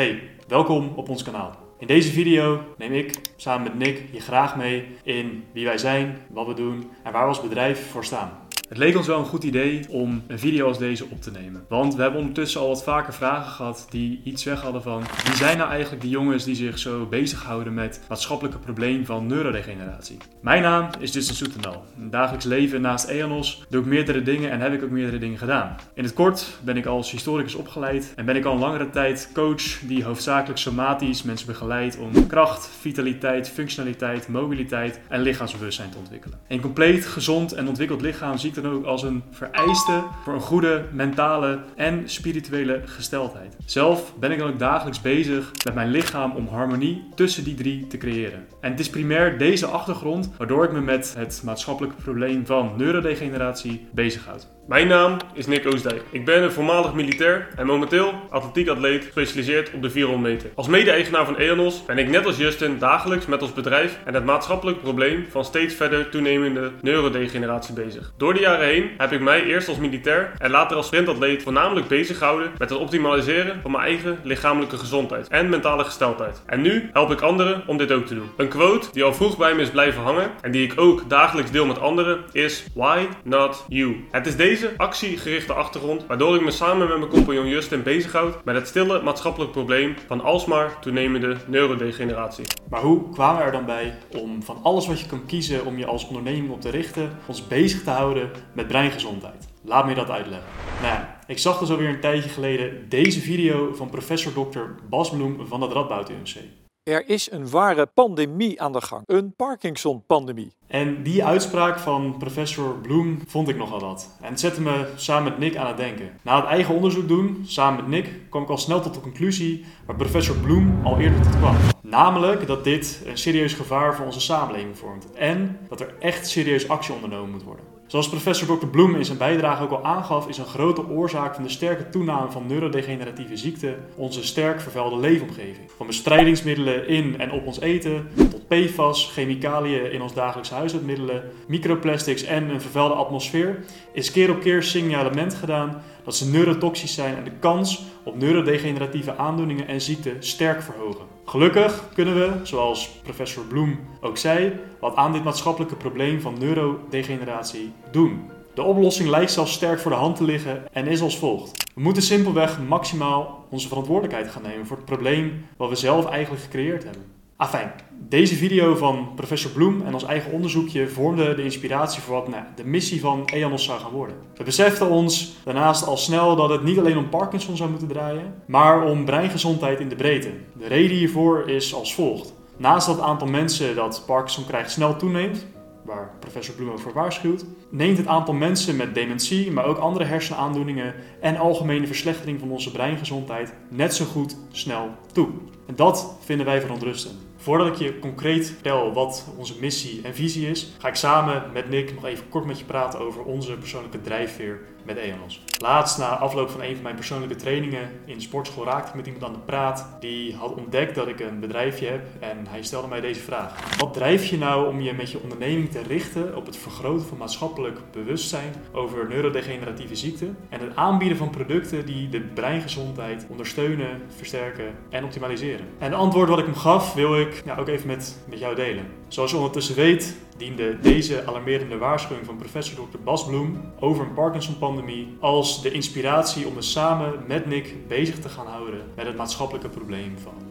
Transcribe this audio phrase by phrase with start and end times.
[0.00, 1.56] Hey, welkom op ons kanaal.
[1.78, 6.18] In deze video neem ik samen met Nick je graag mee in wie wij zijn,
[6.28, 8.30] wat we doen en waar we als bedrijf voor staan.
[8.70, 11.64] Het leek ons wel een goed idee om een video als deze op te nemen.
[11.68, 15.36] Want we hebben ondertussen al wat vaker vragen gehad die iets weg hadden van wie
[15.36, 20.16] zijn nou eigenlijk die jongens die zich zo bezighouden met het maatschappelijke probleem van neurodegeneratie.
[20.40, 21.84] Mijn naam is Justin Soetenal.
[21.96, 25.18] In het dagelijks leven naast EANOS doe ik meerdere dingen en heb ik ook meerdere
[25.18, 25.76] dingen gedaan.
[25.94, 29.30] In het kort ben ik als historicus opgeleid en ben ik al een langere tijd
[29.34, 36.38] coach die hoofdzakelijk somatisch mensen begeleidt om kracht, vitaliteit, functionaliteit, mobiliteit en lichaamsbewustzijn te ontwikkelen.
[36.48, 40.40] Een compleet gezond en ontwikkeld lichaam zie ik dan ook als een vereiste voor een
[40.40, 43.56] goede mentale en spirituele gesteldheid.
[43.64, 47.86] Zelf ben ik dan ook dagelijks bezig met mijn lichaam om harmonie tussen die drie
[47.86, 48.46] te creëren.
[48.60, 53.86] En het is primair deze achtergrond waardoor ik me met het maatschappelijke probleem van neurodegeneratie
[53.92, 54.48] bezighoud.
[54.70, 56.02] Mijn naam is Nick Oostdijk.
[56.10, 60.50] Ik ben een voormalig militair en momenteel atletiekatleet gespecialiseerd op de 400 meter.
[60.54, 64.24] Als mede-eigenaar van EANOS ben ik net als Justin dagelijks met ons bedrijf en het
[64.24, 68.12] maatschappelijk probleem van steeds verder toenemende neurodegeneratie bezig.
[68.16, 72.18] Door de heen heb ik mij eerst als militair en later als sprintatleet voornamelijk bezig
[72.18, 76.42] gehouden met het optimaliseren van mijn eigen lichamelijke gezondheid en mentale gesteldheid.
[76.46, 78.30] En nu help ik anderen om dit ook te doen.
[78.36, 81.50] Een quote die al vroeg bij me is blijven hangen en die ik ook dagelijks
[81.50, 84.04] deel met anderen is Why not you?
[84.10, 88.54] Het is deze actiegerichte achtergrond waardoor ik me samen met mijn compagnon Justin bezighoud met
[88.54, 92.44] het stille maatschappelijk probleem van alsmaar toenemende neurodegeneratie.
[92.70, 95.78] Maar hoe kwamen we er dan bij om van alles wat je kan kiezen om
[95.78, 99.48] je als onderneming op te richten, ons bezig te houden met breingezondheid?
[99.62, 100.48] Laat me dat uitleggen.
[100.80, 104.60] Nou ja, ik zag dus alweer een tijdje geleden deze video van professor Dr.
[104.88, 106.36] Bas Bloem van het Radboud UMC.
[106.82, 109.02] Er is een ware pandemie aan de gang.
[109.06, 110.52] Een Parkinson-pandemie.
[110.66, 114.16] En die uitspraak van professor Bloem vond ik nogal wat.
[114.20, 116.10] En het zette me samen met Nick aan het denken.
[116.22, 119.64] Na het eigen onderzoek doen, samen met Nick, kwam ik al snel tot de conclusie
[119.86, 121.56] waar professor Bloem al eerder tot kwam.
[121.82, 125.12] Namelijk dat dit een serieus gevaar voor onze samenleving vormt.
[125.12, 127.64] En dat er echt serieus actie ondernomen moet worden.
[127.90, 128.66] Zoals professor Dr.
[128.66, 132.30] Bloem in zijn bijdrage ook al aangaf, is een grote oorzaak van de sterke toename
[132.30, 135.70] van neurodegeneratieve ziekten onze sterk vervuilde leefomgeving.
[135.76, 142.22] Van bestrijdingsmiddelen in en op ons eten, tot PFAS, chemicaliën in ons dagelijks huishoudmiddelen, microplastics
[142.22, 147.24] en een vervuilde atmosfeer, is keer op keer signalement gedaan dat ze neurotoxisch zijn en
[147.24, 151.06] de kans op neurodegeneratieve aandoeningen en ziekten sterk verhogen.
[151.30, 157.72] Gelukkig kunnen we, zoals professor Bloem ook zei, wat aan dit maatschappelijke probleem van neurodegeneratie
[157.90, 158.30] doen.
[158.54, 161.64] De oplossing lijkt zelfs sterk voor de hand te liggen en is als volgt.
[161.74, 166.42] We moeten simpelweg maximaal onze verantwoordelijkheid gaan nemen voor het probleem wat we zelf eigenlijk
[166.42, 167.19] gecreëerd hebben.
[167.40, 167.72] Afijn,
[168.08, 172.42] deze video van professor Bloem en ons eigen onderzoekje vormde de inspiratie voor wat nou,
[172.56, 174.16] de missie van EANOS zou gaan worden.
[174.34, 178.34] We beseften ons daarnaast al snel dat het niet alleen om Parkinson zou moeten draaien,
[178.46, 180.30] maar om breingezondheid in de breedte.
[180.58, 182.32] De reden hiervoor is als volgt.
[182.56, 185.46] Naast dat het aantal mensen dat Parkinson krijgt snel toeneemt,
[185.84, 190.94] waar professor Bloem voor waarschuwt, neemt het aantal mensen met dementie, maar ook andere hersenaandoeningen
[191.20, 195.28] en algemene verslechtering van onze breingezondheid net zo goed snel toe.
[195.66, 197.29] En dat vinden wij verontrustend.
[197.42, 201.68] Voordat ik je concreet vertel wat onze missie en visie is, ga ik samen met
[201.68, 205.42] Nick nog even kort met je praten over onze persoonlijke drijfveer met EONOS.
[205.58, 209.06] Laatst, na afloop van een van mijn persoonlijke trainingen in de sportschool, raakte ik met
[209.06, 212.88] iemand aan de praat die had ontdekt dat ik een bedrijfje heb en hij stelde
[212.88, 213.76] mij deze vraag.
[213.78, 217.18] Wat drijf je nou om je met je onderneming te richten op het vergroten van
[217.18, 224.74] maatschappelijk bewustzijn over neurodegeneratieve ziekten en het aanbieden van producten die de breingezondheid ondersteunen, versterken
[224.90, 225.66] en optimaliseren?
[225.78, 228.54] En het antwoord wat ik hem gaf wil ik ja, ook even met, met jou
[228.54, 228.86] delen.
[229.08, 232.98] Zoals je ondertussen weet, diende deze alarmerende waarschuwing van professor Dr.
[233.04, 238.28] Bas Bloem over een Parkinson-pandemie als de inspiratie om er samen met Nick bezig te
[238.28, 240.49] gaan houden met het maatschappelijke probleem van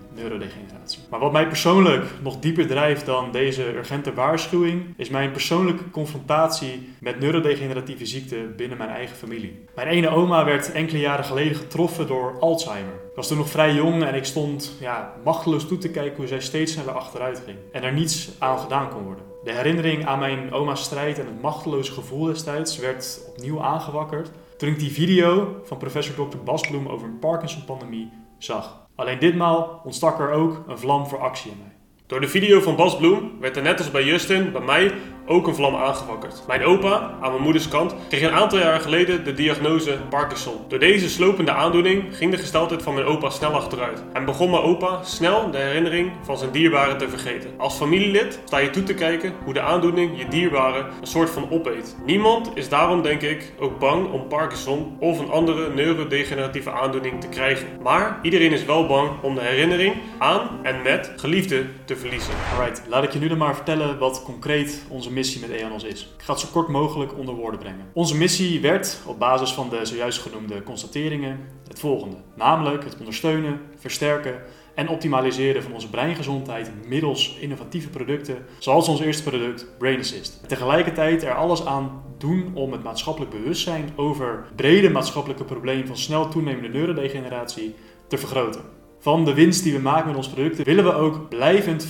[1.10, 6.90] Maar wat mij persoonlijk nog dieper drijft dan deze urgente waarschuwing, is mijn persoonlijke confrontatie
[7.00, 9.66] met neurodegeneratieve ziekten binnen mijn eigen familie.
[9.76, 12.94] Mijn ene oma werd enkele jaren geleden getroffen door Alzheimer.
[12.94, 16.28] Ik was toen nog vrij jong en ik stond ja, machteloos toe te kijken hoe
[16.28, 19.24] zij steeds sneller achteruit ging en er niets aan gedaan kon worden.
[19.44, 24.70] De herinnering aan mijn oma's strijd en het machteloze gevoel destijds werd opnieuw aangewakkerd toen
[24.70, 26.38] ik die video van professor Dr.
[26.38, 28.88] Bas Bloem over een Parkinson-pandemie zag.
[29.00, 31.76] Alleen ditmaal ontstak er ook een vlam voor actie in mij.
[32.08, 34.94] Door de video van Bas Bloem werd er net als bij Justin, bij mij,
[35.30, 36.44] ook een vlam aangewakkerd.
[36.48, 40.56] Mijn opa, aan mijn moeders kant, kreeg een aantal jaar geleden de diagnose Parkinson.
[40.68, 44.04] Door deze slopende aandoening ging de gesteldheid van mijn opa snel achteruit.
[44.14, 47.50] En begon mijn opa snel de herinnering van zijn dierbaren te vergeten.
[47.58, 51.52] Als familielid sta je toe te kijken hoe de aandoening je dierbaren een soort van
[51.52, 51.96] opeet.
[52.06, 57.28] Niemand is daarom denk ik ook bang om Parkinson of een andere neurodegeneratieve aandoening te
[57.28, 57.68] krijgen.
[57.82, 62.34] Maar iedereen is wel bang om de herinnering aan en met geliefden te verliezen.
[62.54, 66.02] Alright, laat ik je nu dan maar vertellen wat concreet onze missie met EANOS is.
[66.18, 67.86] Ik ga het zo kort mogelijk onder woorden brengen.
[67.94, 72.16] Onze missie werd, op basis van de zojuist genoemde constateringen, het volgende.
[72.36, 74.42] Namelijk het ondersteunen, versterken
[74.76, 80.44] en optimaliseren van onze breingezondheid middels innovatieve producten, zoals ons eerste product Brain Assist.
[80.48, 86.30] Tegelijkertijd er alles aan doen om het maatschappelijk bewustzijn over brede maatschappelijke probleem van snel
[86.30, 87.76] toenemende neurodegeneratie
[88.08, 88.79] te vergroten.
[89.02, 91.90] Van de winst die we maken met onze producten willen we ook blijvend 5%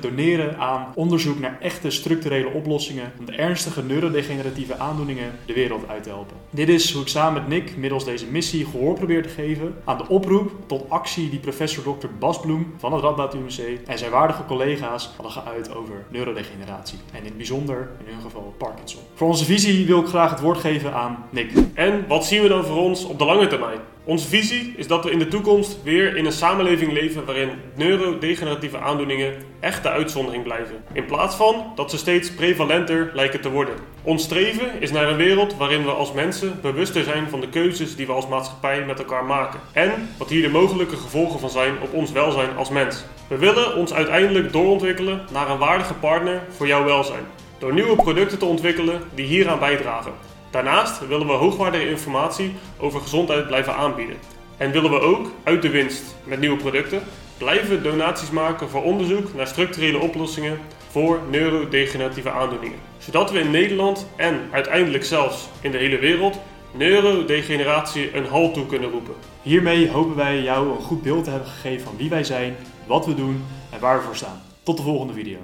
[0.00, 6.02] doneren aan onderzoek naar echte structurele oplossingen om de ernstige neurodegeneratieve aandoeningen de wereld uit
[6.02, 6.36] te helpen.
[6.50, 9.98] Dit is hoe ik samen met Nick middels deze missie gehoor probeer te geven aan
[9.98, 12.06] de oproep tot actie die professor Dr.
[12.18, 17.18] Bas Bloem van het Radboud UMC en zijn waardige collega's hadden geuit over neurodegeneratie en
[17.18, 19.02] in het bijzonder in hun geval Parkinson.
[19.14, 21.52] Voor onze visie wil ik graag het woord geven aan Nick.
[21.74, 23.78] En wat zien we dan voor ons op de lange termijn?
[24.06, 28.78] Onze visie is dat we in de toekomst weer in een samenleving leven waarin neurodegeneratieve
[28.78, 30.84] aandoeningen echt de uitzondering blijven.
[30.92, 33.74] In plaats van dat ze steeds prevalenter lijken te worden.
[34.02, 37.96] Ons streven is naar een wereld waarin we als mensen bewuster zijn van de keuzes
[37.96, 39.60] die we als maatschappij met elkaar maken.
[39.72, 43.04] En wat hier de mogelijke gevolgen van zijn op ons welzijn als mens.
[43.28, 47.24] We willen ons uiteindelijk doorontwikkelen naar een waardige partner voor jouw welzijn.
[47.58, 50.12] Door nieuwe producten te ontwikkelen die hieraan bijdragen.
[50.54, 54.16] Daarnaast willen we hoogwaardige informatie over gezondheid blijven aanbieden.
[54.56, 57.02] En willen we ook uit de winst met nieuwe producten
[57.38, 60.58] blijven donaties maken voor onderzoek naar structurele oplossingen
[60.90, 62.78] voor neurodegeneratieve aandoeningen.
[62.98, 66.40] Zodat we in Nederland en uiteindelijk zelfs in de hele wereld
[66.72, 69.14] neurodegeneratie een halt toe kunnen roepen.
[69.42, 73.06] Hiermee hopen wij jou een goed beeld te hebben gegeven van wie wij zijn, wat
[73.06, 74.42] we doen en waar we voor staan.
[74.62, 75.38] Tot de volgende video.